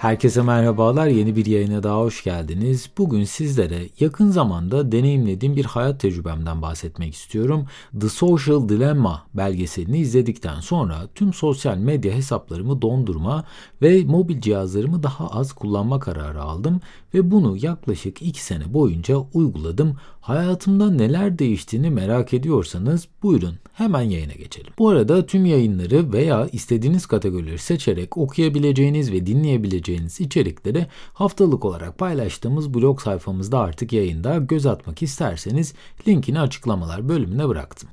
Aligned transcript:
Herkese 0.00 0.42
merhabalar. 0.42 1.06
Yeni 1.06 1.36
bir 1.36 1.46
yayına 1.46 1.82
daha 1.82 1.98
hoş 1.98 2.24
geldiniz. 2.24 2.90
Bugün 2.98 3.24
sizlere 3.24 3.88
yakın 4.00 4.30
zamanda 4.30 4.92
deneyimlediğim 4.92 5.56
bir 5.56 5.64
hayat 5.64 6.00
tecrübemden 6.00 6.62
bahsetmek 6.62 7.14
istiyorum. 7.14 7.66
The 8.00 8.08
Social 8.08 8.68
Dilemma 8.68 9.26
belgeselini 9.34 9.98
izledikten 9.98 10.60
sonra 10.60 11.08
tüm 11.14 11.32
sosyal 11.32 11.76
medya 11.76 12.12
hesaplarımı 12.12 12.82
dondurma 12.82 13.44
ve 13.82 14.04
mobil 14.04 14.40
cihazlarımı 14.40 15.02
daha 15.02 15.28
az 15.28 15.52
kullanma 15.52 16.00
kararı 16.00 16.42
aldım 16.42 16.80
ve 17.14 17.30
bunu 17.30 17.56
yaklaşık 17.60 18.22
2 18.22 18.44
sene 18.44 18.74
boyunca 18.74 19.16
uyguladım. 19.34 19.96
Hayatımda 20.20 20.90
neler 20.90 21.38
değiştiğini 21.38 21.90
merak 21.90 22.34
ediyorsanız 22.34 23.08
buyurun 23.22 23.54
hemen 23.72 24.02
yayına 24.02 24.32
geçelim. 24.32 24.72
Bu 24.78 24.88
arada 24.88 25.26
tüm 25.26 25.46
yayınları 25.46 26.12
veya 26.12 26.48
istediğiniz 26.52 27.06
kategorileri 27.06 27.58
seçerek 27.58 28.16
okuyabileceğiniz 28.16 29.12
ve 29.12 29.26
dinleyebileceğiniz 29.26 29.89
içerikleri 30.20 30.86
haftalık 31.12 31.64
olarak 31.64 31.98
paylaştığımız 31.98 32.74
blog 32.74 33.00
sayfamızda 33.00 33.58
artık 33.58 33.92
yayında 33.92 34.38
göz 34.38 34.66
atmak 34.66 35.02
isterseniz 35.02 35.74
linkini 36.08 36.40
açıklamalar 36.40 37.08
bölümüne 37.08 37.48
bıraktım. 37.48 37.88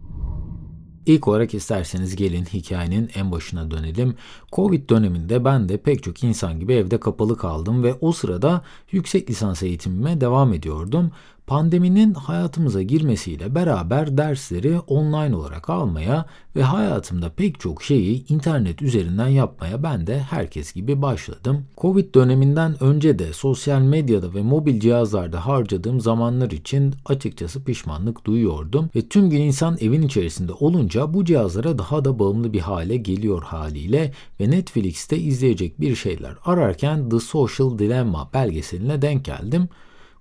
İlk 1.08 1.28
olarak 1.28 1.54
isterseniz 1.54 2.16
gelin 2.16 2.46
hikayenin 2.46 3.10
en 3.16 3.32
başına 3.32 3.72
dönelim. 3.72 4.16
Covid 4.54 4.90
döneminde 4.90 5.46
ben 5.46 5.70
de 5.70 5.78
pek 5.78 6.04
çok 6.04 6.24
insan 6.24 6.60
gibi 6.60 6.74
evde 6.74 7.00
kapalı 7.00 7.38
kaldım 7.38 7.84
ve 7.84 7.94
o 8.02 8.12
sırada 8.12 8.62
yüksek 8.92 9.30
lisans 9.30 9.64
eğitimime 9.64 10.22
devam 10.22 10.54
ediyordum. 10.54 11.12
Pandeminin 11.48 12.14
hayatımıza 12.14 12.82
girmesiyle 12.82 13.56
beraber 13.56 14.18
dersleri 14.18 14.80
online 14.80 15.36
olarak 15.36 15.70
almaya 15.70 16.26
ve 16.56 16.64
hayatımda 16.64 17.30
pek 17.30 17.60
çok 17.60 17.84
şeyi 17.84 18.28
internet 18.28 18.82
üzerinden 18.82 19.28
yapmaya 19.28 19.84
ben 19.84 20.08
de 20.08 20.20
herkes 20.20 20.74
gibi 20.74 21.02
başladım. 21.02 21.66
Covid 21.78 22.16
döneminden 22.16 22.84
önce 22.84 23.20
de 23.20 23.34
sosyal 23.34 23.82
medyada 23.82 24.34
ve 24.34 24.42
mobil 24.42 24.80
cihazlarda 24.80 25.46
harcadığım 25.46 26.02
zamanlar 26.02 26.52
için 26.52 26.96
açıkçası 27.06 27.64
pişmanlık 27.64 28.26
duyuyordum 28.26 28.90
ve 28.96 29.08
tüm 29.08 29.30
gün 29.30 29.42
insan 29.42 29.78
evin 29.82 30.02
içerisinde 30.02 30.54
olunca 30.54 31.14
bu 31.14 31.26
cihazlara 31.26 31.78
daha 31.78 32.06
da 32.06 32.20
bağımlı 32.20 32.54
bir 32.54 32.60
hale 32.60 32.98
geliyor 32.98 33.44
haliyle 33.44 34.14
ve 34.40 34.52
Netflix'te 34.52 35.18
izleyecek 35.18 35.82
bir 35.82 35.96
şeyler 35.96 36.34
ararken 36.46 37.10
The 37.10 37.20
Social 37.20 37.80
Dilemma 37.80 38.30
belgeseline 38.34 39.02
denk 39.02 39.26
geldim. 39.26 39.70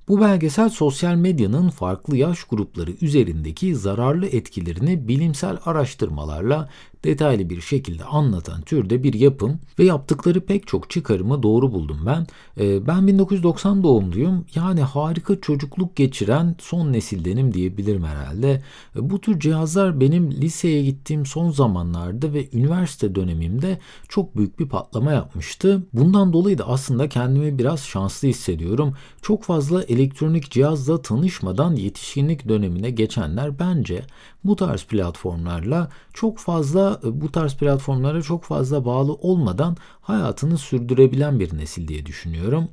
Bu 0.09 0.21
belgesel 0.21 0.69
sosyal 0.69 1.15
medyanın 1.15 1.71
farklı 1.71 2.17
yaş 2.17 2.45
grupları 2.45 2.91
üzerindeki 3.01 3.77
zararlı 3.77 4.27
etkilerini 4.27 5.09
bilimsel 5.09 5.59
araştırmalarla 5.65 6.71
detaylı 7.05 7.51
bir 7.51 7.61
şekilde 7.61 8.05
anlatan 8.05 8.63
türde 8.63 9.03
bir 9.03 9.15
yapım 9.15 9.59
ve 9.79 9.85
yaptıkları 9.85 10.41
pek 10.41 10.67
çok 10.67 10.91
çıkarımı 10.91 11.43
doğru 11.43 11.73
buldum 11.73 12.01
ben. 12.07 12.27
Ee, 12.61 12.87
ben 12.87 13.07
1990 13.07 13.83
doğumluyum. 13.83 14.45
Yani 14.55 14.81
harika 14.81 15.41
çocukluk 15.41 15.97
geçiren 15.97 16.57
son 16.59 16.93
nesildenim 16.93 17.55
diyebilirim 17.55 18.05
herhalde. 18.05 18.63
Ee, 18.97 19.11
bu 19.11 19.21
tür 19.21 19.41
cihazlar 19.41 20.01
benim 20.01 20.31
liseye 20.31 20.83
gittiğim 20.83 21.27
son 21.27 21.51
zamanlarda 21.51 22.33
ve 22.33 22.49
üniversite 22.53 23.15
dönemimde 23.15 23.79
çok 24.09 24.37
büyük 24.37 24.59
bir 24.59 24.69
patlama 24.69 25.13
yapmıştı. 25.13 25.83
Bundan 25.93 26.33
dolayı 26.33 26.59
da 26.59 26.69
aslında 26.69 27.09
kendimi 27.09 27.59
biraz 27.59 27.81
şanslı 27.81 28.29
hissediyorum. 28.29 28.95
Çok 29.23 29.45
fazla 29.45 29.83
elektronik 29.83 30.51
cihazla 30.51 31.03
tanışmadan 31.03 31.77
yetişkinlik 31.77 32.49
dönemine 32.49 32.91
geçenler 32.91 33.59
bence 33.59 34.03
bu 34.47 34.57
tarz 34.57 34.85
platformlarla 34.85 35.89
çok 36.15 36.39
fazla 36.39 37.01
e, 37.05 37.21
bu 37.21 37.33
tarz 37.33 37.57
platformlara 37.57 38.23
çok 38.23 38.45
fazla 38.45 38.85
bağlı 38.85 39.15
olmadan 39.15 39.77
hayatını 40.01 40.59
sürdürebilen 40.59 41.41
bir 41.41 41.59
nesil 41.59 41.89
diye 41.89 42.07
düşünüyorum. 42.07 42.69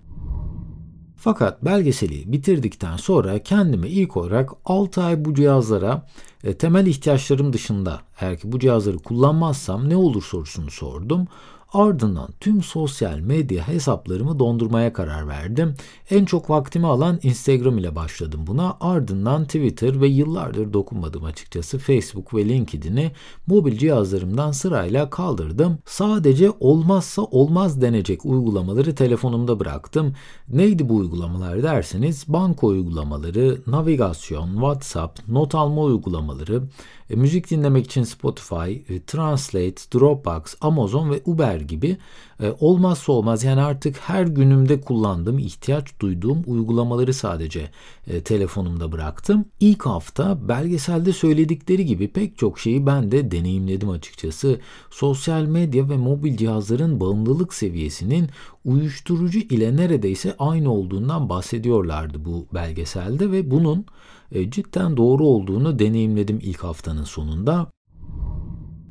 Fakat 1.24 1.66
belgeseli 1.66 2.32
bitirdikten 2.32 2.98
sonra 2.98 3.40
kendime 3.40 3.90
ilk 3.90 4.18
olarak 4.18 4.50
6 4.66 5.04
ay 5.04 5.26
bu 5.26 5.34
cihazlara 5.34 6.08
e, 6.44 6.54
temel 6.54 6.86
ihtiyaçlarım 6.86 7.54
dışında 7.54 8.02
eğer 8.22 8.38
ki 8.38 8.52
bu 8.52 8.60
cihazları 8.60 8.98
kullanmazsam 8.98 9.90
ne 9.90 9.96
olur 9.96 10.24
sorusunu 10.24 10.72
sordum. 10.72 11.28
Ardından 11.74 12.30
tüm 12.40 12.64
sosyal 12.64 13.20
medya 13.20 13.68
hesaplarımı 13.68 14.40
dondurmaya 14.40 14.94
karar 14.94 15.28
verdim. 15.28 15.76
En 16.10 16.26
çok 16.26 16.50
vaktimi 16.50 16.88
alan 16.88 17.20
Instagram 17.24 17.78
ile 17.78 17.96
başladım 17.96 18.42
buna. 18.48 18.78
Ardından 18.80 19.46
Twitter 19.46 20.02
ve 20.02 20.08
yıllardır 20.08 20.74
dokunmadım 20.74 21.24
açıkçası 21.24 21.80
Facebook 21.80 22.34
ve 22.34 22.50
LinkedIn'i 22.50 23.12
mobil 23.48 23.78
cihazlarımdan 23.78 24.52
sırayla 24.52 25.10
kaldırdım. 25.10 25.78
Sadece 25.86 26.52
olmazsa 26.60 27.22
olmaz 27.22 27.82
denecek 27.82 28.26
uygulamaları 28.26 28.96
telefonumda 28.96 29.60
bıraktım. 29.60 30.14
Neydi 30.48 30.90
bu 30.90 30.96
uygulamalar 30.96 31.64
derseniz 31.64 32.26
banka 32.28 32.68
uygulamaları, 32.68 33.62
navigasyon, 33.68 34.54
WhatsApp, 34.54 35.28
not 35.28 35.56
alma 35.56 35.82
uygulamaları, 35.82 36.64
e, 37.10 37.16
müzik 37.16 37.50
dinlemek 37.50 37.86
için 37.86 38.04
Spotify, 38.04 38.72
e, 38.94 39.04
Translate, 39.08 39.76
Dropbox, 39.94 40.56
Amazon 40.62 41.12
ve 41.12 41.22
Uber 41.26 41.63
gibi 41.64 41.98
e, 42.40 42.54
olmazsa 42.60 43.12
olmaz 43.12 43.44
yani 43.44 43.62
artık 43.62 43.98
her 44.00 44.24
günümde 44.24 44.82
kullandığım, 44.82 45.40
ihtiyaç 45.40 46.00
duyduğum 46.00 46.44
uygulamaları 46.48 47.14
sadece 47.14 47.70
e, 48.08 48.22
telefonumda 48.22 48.92
bıraktım. 48.92 49.46
İlk 49.60 49.86
hafta 49.86 50.48
belgeselde 50.48 51.14
söyledikleri 51.14 51.86
gibi 51.86 52.08
pek 52.08 52.38
çok 52.38 52.60
şeyi 52.60 52.86
ben 52.86 53.12
de 53.12 53.32
deneyimledim 53.32 53.90
açıkçası. 53.90 54.60
Sosyal 54.90 55.44
medya 55.44 55.90
ve 55.90 55.98
mobil 55.98 56.38
cihazların 56.38 57.00
bağımlılık 57.00 57.54
seviyesinin 57.54 58.30
uyuşturucu 58.66 59.40
ile 59.40 59.76
neredeyse 59.76 60.36
aynı 60.40 60.72
olduğundan 60.72 61.30
bahsediyorlardı 61.30 62.26
bu 62.26 62.48
belgeselde 62.54 63.32
ve 63.32 63.52
bunun 63.52 63.86
e, 64.32 64.52
cidden 64.52 64.98
doğru 64.98 65.26
olduğunu 65.26 65.80
deneyimledim 65.80 66.40
ilk 66.42 66.64
haftanın 66.64 67.04
sonunda. 67.04 67.72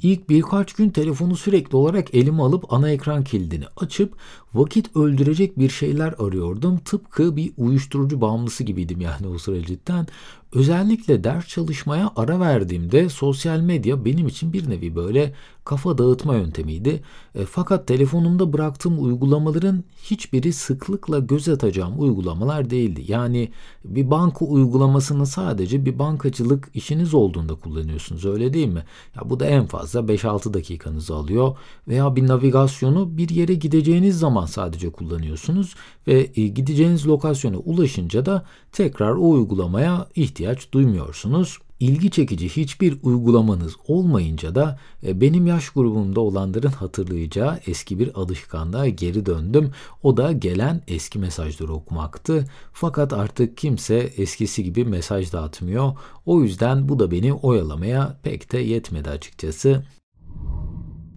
İlk 0.02 0.28
birkaç 0.28 0.72
gün 0.72 0.90
telefonu 0.90 1.36
sürekli 1.36 1.76
olarak 1.76 2.14
elime 2.14 2.42
alıp 2.42 2.72
ana 2.72 2.90
ekran 2.90 3.24
kilidini 3.24 3.64
açıp 3.76 4.16
vakit 4.54 4.96
öldürecek 4.96 5.58
bir 5.58 5.68
şeyler 5.68 6.14
arıyordum. 6.18 6.78
Tıpkı 6.78 7.36
bir 7.36 7.52
uyuşturucu 7.56 8.20
bağımlısı 8.20 8.64
gibiydim 8.64 9.00
yani 9.00 9.26
o 9.26 9.38
sıra 9.38 9.62
cidden. 9.62 10.06
Özellikle 10.54 11.24
ders 11.24 11.48
çalışmaya 11.48 12.12
ara 12.16 12.40
verdiğimde 12.40 13.08
sosyal 13.08 13.60
medya 13.60 14.04
benim 14.04 14.26
için 14.26 14.52
bir 14.52 14.70
nevi 14.70 14.96
böyle 14.96 15.32
kafa 15.64 15.98
dağıtma 15.98 16.34
yöntemiydi. 16.34 17.02
E, 17.34 17.44
fakat 17.44 17.86
telefonumda 17.86 18.52
bıraktığım 18.52 19.04
uygulamaların 19.04 19.84
hiçbiri 20.02 20.52
sıklıkla 20.52 21.18
göz 21.18 21.48
atacağım 21.48 21.94
uygulamalar 21.98 22.70
değildi. 22.70 23.04
Yani 23.08 23.52
bir 23.84 24.10
banka 24.10 24.44
uygulamasını 24.44 25.26
sadece 25.26 25.84
bir 25.84 25.98
bankacılık 25.98 26.68
işiniz 26.74 27.14
olduğunda 27.14 27.54
kullanıyorsunuz 27.54 28.24
öyle 28.24 28.54
değil 28.54 28.68
mi? 28.68 28.84
Ya 29.16 29.30
bu 29.30 29.40
da 29.40 29.46
en 29.46 29.66
fazla 29.66 30.00
5-6 30.00 30.54
dakikanızı 30.54 31.14
alıyor 31.14 31.56
veya 31.88 32.16
bir 32.16 32.28
navigasyonu 32.28 33.16
bir 33.16 33.28
yere 33.28 33.54
gideceğiniz 33.54 34.18
zaman 34.18 34.46
sadece 34.46 34.90
kullanıyorsunuz 34.90 35.74
ve 36.06 36.30
e, 36.36 36.46
gideceğiniz 36.46 37.06
lokasyona 37.06 37.56
ulaşınca 37.56 38.26
da 38.26 38.44
tekrar 38.72 39.12
o 39.12 39.30
uygulamaya 39.30 40.06
ihtiyaç 40.14 40.41
duymuyorsunuz 40.72 41.58
ilgi 41.82 42.10
çekici 42.10 42.48
hiçbir 42.48 42.96
uygulamanız 43.02 43.76
olmayınca 43.88 44.54
da 44.54 44.78
e, 45.06 45.20
benim 45.20 45.46
yaş 45.46 45.70
grubumda 45.70 46.20
olanların 46.20 46.70
hatırlayacağı 46.70 47.60
eski 47.66 47.98
bir 47.98 48.14
alışkanlığa 48.14 48.88
geri 48.88 49.26
döndüm. 49.26 49.72
O 50.02 50.16
da 50.16 50.32
gelen 50.32 50.82
eski 50.88 51.18
mesajları 51.18 51.72
okumaktı. 51.72 52.44
Fakat 52.72 53.12
artık 53.12 53.56
kimse 53.56 53.96
eskisi 53.96 54.64
gibi 54.64 54.84
mesaj 54.84 55.32
dağıtmıyor. 55.32 55.92
O 56.26 56.42
yüzden 56.42 56.88
bu 56.88 56.98
da 56.98 57.10
beni 57.10 57.32
oyalamaya 57.32 58.18
pek 58.22 58.52
de 58.52 58.58
yetmedi 58.58 59.10
açıkçası. 59.10 59.82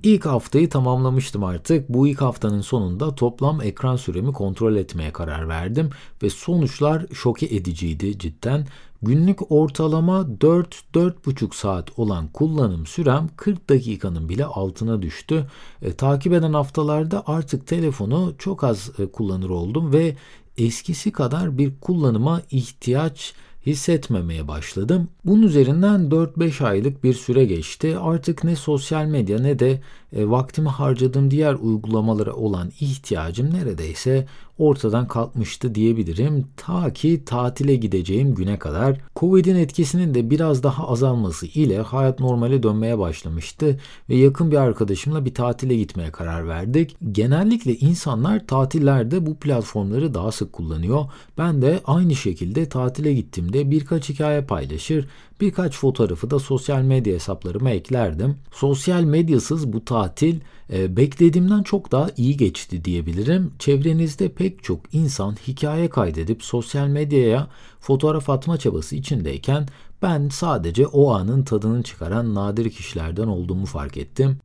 İlk 0.05 0.25
haftayı 0.25 0.69
tamamlamıştım 0.69 1.43
artık. 1.43 1.89
Bu 1.89 2.07
ilk 2.07 2.21
haftanın 2.21 2.61
sonunda 2.61 3.15
toplam 3.15 3.61
ekran 3.61 3.95
süremi 3.95 4.33
kontrol 4.33 4.75
etmeye 4.75 5.13
karar 5.13 5.49
verdim 5.49 5.89
ve 6.23 6.29
sonuçlar 6.29 7.05
şoke 7.13 7.45
ediciydi 7.45 8.19
cidden. 8.19 8.67
Günlük 9.01 9.51
ortalama 9.51 10.27
4-4,5 10.39 11.55
saat 11.55 11.99
olan 11.99 12.27
kullanım 12.27 12.85
sürem 12.85 13.29
40 13.37 13.69
dakikanın 13.69 14.29
bile 14.29 14.45
altına 14.45 15.01
düştü. 15.01 15.47
E, 15.81 15.93
takip 15.93 16.33
eden 16.33 16.53
haftalarda 16.53 17.23
artık 17.27 17.67
telefonu 17.67 18.35
çok 18.37 18.63
az 18.63 18.91
e, 18.99 19.05
kullanır 19.05 19.49
oldum 19.49 19.93
ve 19.93 20.15
eskisi 20.57 21.11
kadar 21.11 21.57
bir 21.57 21.79
kullanıma 21.81 22.41
ihtiyaç 22.51 23.33
hissetmemeye 23.65 24.47
başladım. 24.47 25.07
Bunun 25.25 25.43
üzerinden 25.43 26.09
4-5 26.09 26.63
aylık 26.63 27.03
bir 27.03 27.13
süre 27.13 27.45
geçti. 27.45 27.97
Artık 27.97 28.43
ne 28.43 28.55
sosyal 28.55 29.05
medya 29.05 29.39
ne 29.39 29.59
de 29.59 29.81
e, 30.13 30.29
vaktimi 30.29 30.69
harcadığım 30.69 31.31
diğer 31.31 31.53
uygulamalara 31.53 32.33
olan 32.33 32.71
ihtiyacım 32.79 33.53
neredeyse 33.53 34.27
ortadan 34.57 35.07
kalkmıştı 35.07 35.75
diyebilirim. 35.75 36.45
Ta 36.57 36.93
ki 36.93 37.25
tatile 37.25 37.75
gideceğim 37.75 38.35
güne 38.35 38.59
kadar. 38.59 38.99
Covid'in 39.15 39.55
etkisinin 39.55 40.13
de 40.13 40.29
biraz 40.29 40.63
daha 40.63 40.87
azalması 40.87 41.45
ile 41.45 41.77
hayat 41.77 42.19
normale 42.19 42.63
dönmeye 42.63 42.99
başlamıştı 42.99 43.79
ve 44.09 44.15
yakın 44.15 44.51
bir 44.51 44.57
arkadaşımla 44.57 45.25
bir 45.25 45.33
tatile 45.33 45.75
gitmeye 45.75 46.11
karar 46.11 46.47
verdik. 46.47 46.97
Genellikle 47.11 47.75
insanlar 47.75 48.47
tatillerde 48.47 49.25
bu 49.25 49.35
platformları 49.35 50.13
daha 50.13 50.31
sık 50.31 50.53
kullanıyor. 50.53 51.05
Ben 51.37 51.61
de 51.61 51.81
aynı 51.85 52.15
şekilde 52.15 52.69
tatile 52.69 53.13
gittiğimde 53.13 53.71
birkaç 53.71 54.09
hikaye 54.09 54.41
paylaşır, 54.41 55.07
birkaç 55.41 55.77
fotoğrafı 55.77 56.31
da 56.31 56.39
sosyal 56.39 56.81
medya 56.81 57.13
hesaplarıma 57.13 57.69
eklerdim. 57.69 58.35
Sosyal 58.51 59.03
medyasız 59.03 59.73
bu 59.73 59.85
tatil 59.85 60.39
e, 60.73 60.97
beklediğimden 60.97 61.63
çok 61.63 61.91
daha 61.91 62.09
iyi 62.17 62.37
geçti 62.37 62.85
diyebilirim. 62.85 63.51
Çevrenizde 63.59 64.29
pek 64.29 64.63
çok 64.63 64.79
insan 64.93 65.35
hikaye 65.47 65.89
kaydedip 65.89 66.43
sosyal 66.43 66.87
medyaya 66.87 67.47
fotoğraf 67.79 68.29
atma 68.29 68.57
çabası 68.57 68.95
içindeyken 68.95 69.67
ben 70.01 70.29
sadece 70.29 70.87
o 70.87 71.11
anın 71.11 71.43
tadını 71.43 71.83
çıkaran 71.83 72.35
nadir 72.35 72.69
kişilerden 72.69 73.27
olduğumu 73.27 73.65
fark 73.65 73.97
ettim. 73.97 74.37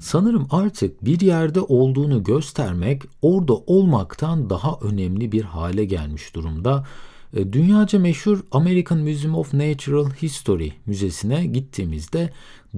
Sanırım 0.00 0.46
artık 0.50 1.04
bir 1.04 1.20
yerde 1.20 1.60
olduğunu 1.60 2.24
göstermek 2.24 3.02
orada 3.22 3.54
olmaktan 3.54 4.50
daha 4.50 4.78
önemli 4.82 5.32
bir 5.32 5.42
hale 5.42 5.84
gelmiş 5.84 6.34
durumda. 6.34 6.84
E, 7.36 7.52
dünyaca 7.52 7.98
meşhur 7.98 8.40
American 8.50 8.98
Museum 8.98 9.34
of 9.34 9.54
Natural 9.54 10.10
History 10.10 10.68
müzesine 10.86 11.46
gittiğimizde 11.46 12.30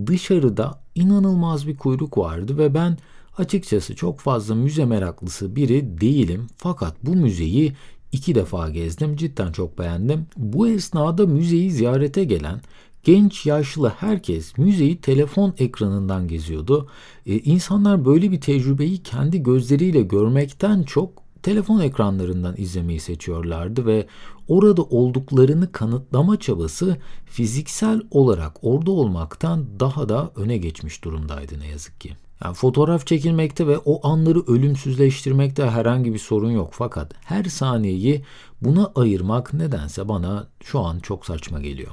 dışarıda 0.06 0.80
inanılmaz 0.94 1.68
bir 1.68 1.76
kuyruk 1.76 2.18
vardı 2.18 2.58
ve 2.58 2.74
ben 2.74 2.98
açıkçası 3.38 3.96
çok 3.96 4.20
fazla 4.20 4.54
müze 4.54 4.84
meraklısı 4.84 5.56
biri 5.56 6.00
değilim. 6.00 6.46
Fakat 6.56 6.96
bu 7.02 7.16
müzeyi 7.16 7.72
iki 8.12 8.34
defa 8.34 8.70
gezdim. 8.70 9.16
Cidden 9.16 9.52
çok 9.52 9.78
beğendim. 9.78 10.26
Bu 10.36 10.68
esnada 10.68 11.26
müzeyi 11.26 11.70
ziyarete 11.70 12.24
gelen 12.24 12.60
genç 13.04 13.46
yaşlı 13.46 13.88
herkes 13.88 14.58
müzeyi 14.58 15.00
telefon 15.00 15.54
ekranından 15.58 16.28
geziyordu. 16.28 16.88
Ee, 17.26 17.38
insanlar 17.38 18.04
böyle 18.04 18.32
bir 18.32 18.40
tecrübeyi 18.40 19.02
kendi 19.02 19.42
gözleriyle 19.42 20.02
görmekten 20.02 20.82
çok 20.82 21.23
telefon 21.44 21.80
ekranlarından 21.80 22.54
izlemeyi 22.58 23.00
seçiyorlardı 23.00 23.86
ve 23.86 24.06
orada 24.48 24.82
olduklarını 24.82 25.72
kanıtlama 25.72 26.38
çabası 26.38 26.96
fiziksel 27.26 28.00
olarak 28.10 28.52
orada 28.62 28.90
olmaktan 28.90 29.66
daha 29.80 30.08
da 30.08 30.32
öne 30.36 30.56
geçmiş 30.56 31.04
durumdaydı 31.04 31.60
ne 31.60 31.66
yazık 31.66 32.00
ki. 32.00 32.16
Yani 32.44 32.54
fotoğraf 32.54 33.06
çekilmekte 33.06 33.66
ve 33.66 33.78
o 33.78 34.08
anları 34.08 34.40
ölümsüzleştirmekte 34.46 35.70
herhangi 35.70 36.14
bir 36.14 36.18
sorun 36.18 36.50
yok 36.50 36.70
fakat 36.72 37.12
her 37.24 37.44
saniyeyi 37.44 38.24
buna 38.62 38.92
ayırmak 38.94 39.54
nedense 39.54 40.08
bana 40.08 40.46
şu 40.64 40.80
an 40.80 40.98
çok 40.98 41.26
saçma 41.26 41.60
geliyor. 41.60 41.92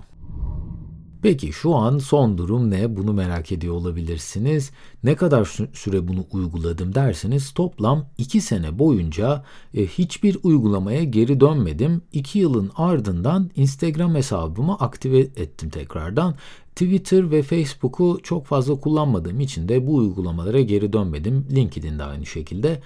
Peki 1.22 1.54
şu 1.54 1.76
an 1.76 1.98
son 1.98 2.38
durum 2.38 2.72
ne? 2.72 2.96
Bunu 2.96 3.14
merak 3.14 3.52
ediyor 3.52 3.76
olabilirsiniz. 3.76 4.72
Ne 5.04 5.16
kadar 5.16 5.58
süre 5.74 6.08
bunu 6.08 6.26
uyguladım 6.32 6.96
derseniz 6.96 7.52
toplam 7.52 8.06
2 8.18 8.42
sene 8.42 8.80
boyunca 8.80 9.44
e, 9.74 9.86
hiçbir 9.86 10.38
uygulamaya 10.44 11.04
geri 11.04 11.40
dönmedim. 11.40 12.02
2 12.14 12.40
yılın 12.40 12.72
ardından 12.76 13.50
Instagram 13.56 14.16
hesabımı 14.16 14.76
aktive 14.76 15.20
ettim 15.20 15.70
tekrardan. 15.70 16.36
Twitter 16.76 17.32
ve 17.32 17.44
Facebook'u 17.44 18.20
çok 18.24 18.46
fazla 18.46 18.80
kullanmadığım 18.80 19.40
için 19.40 19.70
de 19.70 19.88
bu 19.88 19.96
uygulamalara 19.96 20.62
geri 20.62 20.94
dönmedim. 20.94 21.48
LinkedIn 21.52 22.00
de 22.00 22.04
aynı 22.04 22.26
şekilde. 22.26 22.82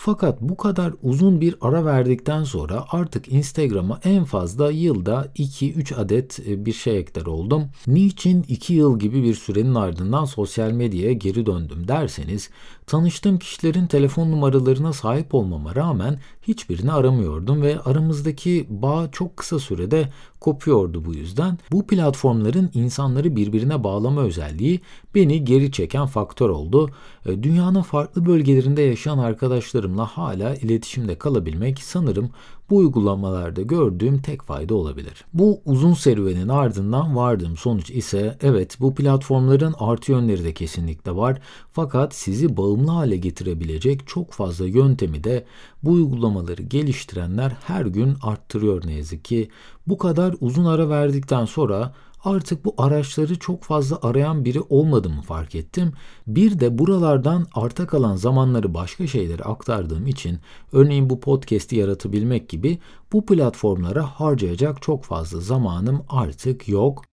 Fakat 0.00 0.40
bu 0.40 0.56
kadar 0.56 0.92
uzun 1.02 1.40
bir 1.40 1.56
ara 1.60 1.84
verdikten 1.84 2.44
sonra 2.44 2.84
artık 2.88 3.32
Instagram'a 3.32 4.00
en 4.04 4.24
fazla 4.24 4.70
yılda 4.70 5.26
2-3 5.36 5.94
adet 5.94 6.40
e, 6.48 6.66
bir 6.66 6.72
şey 6.72 6.98
ekler 6.98 7.26
oldum. 7.26 7.64
Niçin 7.86 8.44
2 8.48 8.74
yıl 8.74 8.98
gibi 8.98 9.22
bir 9.22 9.34
sürenin 9.34 9.74
ardından 9.74 10.24
sosyal 10.24 10.70
medyaya 10.70 11.12
geri 11.12 11.46
döndüm 11.46 11.88
derseniz 11.88 12.50
tanıştığım 12.86 13.38
kişilerin 13.38 13.86
telefon 13.86 14.32
numaralarına 14.32 14.92
sahip 14.92 15.34
olmama 15.34 15.74
rağmen 15.74 16.20
hiçbirini 16.42 16.92
aramıyordum 16.92 17.62
ve 17.62 17.80
aramızdaki 17.80 18.66
bağ 18.68 19.08
çok 19.12 19.36
kısa 19.36 19.58
sürede 19.58 20.08
kopuyordu 20.40 21.04
bu 21.04 21.14
yüzden. 21.14 21.58
Bu 21.72 21.86
platformların 21.86 22.70
insanları 22.74 23.36
birbirine 23.36 23.84
bağlama 23.84 24.22
özelliği 24.22 24.80
beni 25.14 25.44
geri 25.44 25.72
çeken 25.72 26.06
faktör 26.06 26.48
oldu. 26.48 26.90
E, 27.26 27.42
dünyanın 27.42 27.82
farklı 27.82 28.26
bölgelerinde 28.26 28.82
yaşayan 28.82 29.18
arkadaşlarımla 29.18 30.06
hala 30.06 30.54
iletişimde 30.54 31.18
kalabilmek 31.18 31.82
sanırım 31.82 32.30
bu 32.70 32.76
uygulamalarda 32.76 33.62
gördüğüm 33.62 34.18
tek 34.22 34.42
fayda 34.42 34.74
olabilir. 34.74 35.24
Bu 35.34 35.60
uzun 35.64 35.94
serüvenin 35.94 36.48
ardından 36.48 37.16
vardığım 37.16 37.56
sonuç 37.56 37.90
ise 37.90 38.38
evet 38.42 38.76
bu 38.80 38.94
platformların 38.94 39.74
artı 39.78 40.12
yönleri 40.12 40.44
de 40.44 40.54
kesinlikle 40.54 41.16
var 41.16 41.40
fakat 41.72 42.14
sizi 42.14 42.56
bağımlı 42.56 42.90
hale 42.90 43.16
getirebilecek 43.16 44.06
çok 44.06 44.32
fazla 44.32 44.66
yöntemi 44.66 45.24
de 45.24 45.44
bu 45.82 45.90
uygulamaları 45.90 46.62
geliştirenler 46.62 47.56
her 47.64 47.86
gün 47.86 48.16
arttırıyor 48.22 48.86
ne 48.86 48.94
yazık 48.94 49.24
ki. 49.24 49.48
Bu 49.86 49.98
kadar 49.98 50.34
uzun 50.40 50.64
ara 50.64 50.88
verdikten 50.88 51.44
sonra 51.44 51.94
artık 52.24 52.64
bu 52.64 52.74
araçları 52.78 53.38
çok 53.38 53.62
fazla 53.62 53.98
arayan 54.02 54.44
biri 54.44 54.60
olmadığımı 54.60 55.22
fark 55.22 55.54
ettim. 55.54 55.92
Bir 56.26 56.60
de 56.60 56.78
buralardan 56.78 57.46
arta 57.54 57.86
kalan 57.86 58.16
zamanları 58.16 58.74
başka 58.74 59.06
şeylere 59.06 59.42
aktardığım 59.42 60.06
için 60.06 60.38
örneğin 60.72 61.10
bu 61.10 61.20
podcast'i 61.20 61.76
yaratabilmek 61.76 62.48
gibi 62.48 62.78
bu 63.12 63.26
platformlara 63.26 64.06
harcayacak 64.06 64.82
çok 64.82 65.04
fazla 65.04 65.40
zamanım 65.40 66.04
artık 66.08 66.68
yok. 66.68 67.07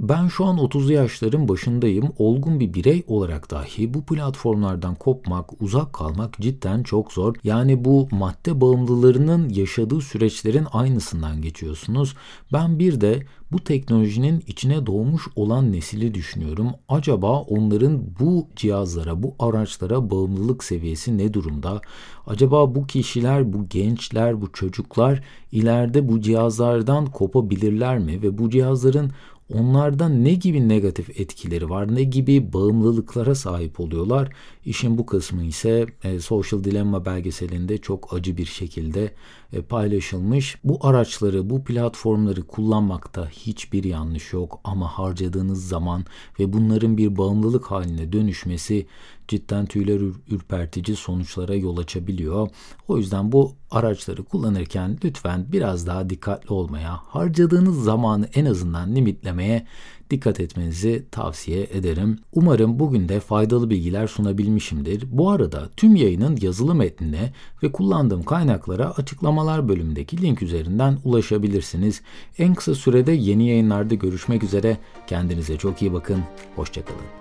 Ben 0.00 0.28
şu 0.28 0.44
an 0.44 0.58
30'lu 0.58 0.92
yaşların 0.92 1.48
başındayım. 1.48 2.12
Olgun 2.18 2.60
bir 2.60 2.74
birey 2.74 3.04
olarak 3.06 3.50
dahi 3.50 3.94
bu 3.94 4.02
platformlardan 4.02 4.94
kopmak, 4.94 5.62
uzak 5.62 5.92
kalmak 5.92 6.38
cidden 6.40 6.82
çok 6.82 7.12
zor. 7.12 7.34
Yani 7.44 7.84
bu 7.84 8.08
madde 8.10 8.60
bağımlılarının 8.60 9.48
yaşadığı 9.48 10.00
süreçlerin 10.00 10.66
aynısından 10.72 11.42
geçiyorsunuz. 11.42 12.14
Ben 12.52 12.78
bir 12.78 13.00
de 13.00 13.22
bu 13.52 13.64
teknolojinin 13.64 14.44
içine 14.46 14.86
doğmuş 14.86 15.22
olan 15.36 15.72
nesili 15.72 16.14
düşünüyorum. 16.14 16.68
Acaba 16.88 17.40
onların 17.40 18.02
bu 18.20 18.46
cihazlara, 18.56 19.22
bu 19.22 19.34
araçlara 19.38 20.10
bağımlılık 20.10 20.64
seviyesi 20.64 21.18
ne 21.18 21.34
durumda? 21.34 21.80
Acaba 22.26 22.74
bu 22.74 22.86
kişiler, 22.86 23.52
bu 23.52 23.68
gençler, 23.68 24.40
bu 24.40 24.52
çocuklar 24.52 25.22
ileride 25.52 26.08
bu 26.08 26.20
cihazlardan 26.20 27.06
kopabilirler 27.06 27.98
mi 27.98 28.22
ve 28.22 28.38
bu 28.38 28.50
cihazların 28.50 29.10
onlardan 29.54 30.24
ne 30.24 30.34
gibi 30.34 30.68
negatif 30.68 31.20
etkileri 31.20 31.70
var, 31.70 31.94
ne 31.94 32.02
gibi 32.02 32.52
bağımlılıklara 32.52 33.34
sahip 33.34 33.80
oluyorlar. 33.80 34.32
İşin 34.64 34.98
bu 34.98 35.06
kısmı 35.06 35.44
ise 35.44 35.86
e, 36.04 36.20
Social 36.20 36.64
Dilemma 36.64 37.04
belgeselinde 37.04 37.78
çok 37.78 38.14
acı 38.14 38.36
bir 38.36 38.44
şekilde 38.44 39.12
e, 39.52 39.62
paylaşılmış. 39.62 40.56
Bu 40.64 40.78
araçları, 40.86 41.50
bu 41.50 41.64
platformları 41.64 42.42
kullanmakta 42.42 43.28
hiçbir 43.28 43.84
yanlış 43.84 44.32
yok 44.32 44.60
ama 44.64 44.88
harcadığınız 44.88 45.68
zaman 45.68 46.04
ve 46.40 46.52
bunların 46.52 46.98
bir 46.98 47.16
bağımlılık 47.16 47.70
haline 47.70 48.12
dönüşmesi 48.12 48.86
cidden 49.30 49.66
tüyler 49.66 50.00
ürpertici 50.30 50.96
sonuçlara 50.96 51.54
yol 51.54 51.76
açabiliyor. 51.76 52.48
O 52.88 52.98
yüzden 52.98 53.32
bu 53.32 53.52
araçları 53.70 54.24
kullanırken 54.24 54.98
lütfen 55.04 55.46
biraz 55.52 55.86
daha 55.86 56.10
dikkatli 56.10 56.54
olmaya, 56.54 56.96
harcadığınız 56.96 57.84
zamanı 57.84 58.28
en 58.34 58.44
azından 58.44 58.94
limitlemeye 58.94 59.66
dikkat 60.10 60.40
etmenizi 60.40 61.06
tavsiye 61.10 61.62
ederim. 61.62 62.18
Umarım 62.32 62.78
bugün 62.78 63.08
de 63.08 63.20
faydalı 63.20 63.70
bilgiler 63.70 64.06
sunabilmişimdir. 64.06 65.04
Bu 65.10 65.30
arada 65.30 65.68
tüm 65.76 65.96
yayının 65.96 66.38
yazılı 66.40 66.74
metnine 66.74 67.32
ve 67.62 67.72
kullandığım 67.72 68.22
kaynaklara 68.22 68.90
açıklamalar 68.90 69.68
bölümündeki 69.68 70.22
link 70.22 70.42
üzerinden 70.42 70.98
ulaşabilirsiniz. 71.04 72.02
En 72.38 72.54
kısa 72.54 72.74
sürede 72.74 73.12
yeni 73.12 73.48
yayınlarda 73.48 73.94
görüşmek 73.94 74.42
üzere. 74.42 74.76
Kendinize 75.06 75.56
çok 75.56 75.82
iyi 75.82 75.92
bakın. 75.92 76.20
Hoşçakalın. 76.56 77.20